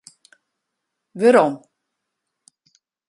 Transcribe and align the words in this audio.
Werom. 1.19 1.53